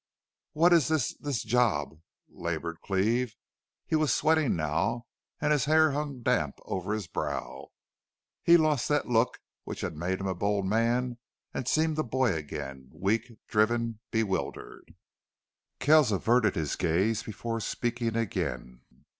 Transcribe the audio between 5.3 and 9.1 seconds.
and his hair hung damp over his brow. He lost that